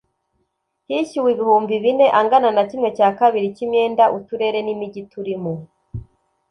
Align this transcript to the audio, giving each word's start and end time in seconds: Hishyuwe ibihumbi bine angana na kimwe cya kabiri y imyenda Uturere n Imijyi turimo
Hishyuwe 0.87 1.29
ibihumbi 1.33 1.73
bine 1.83 2.05
angana 2.19 2.49
na 2.55 2.63
kimwe 2.69 2.89
cya 2.97 3.09
kabiri 3.19 3.45
y 3.55 3.59
imyenda 3.65 4.03
Uturere 4.17 4.59
n 4.63 4.67
Imijyi 4.73 5.01
turimo 5.11 5.53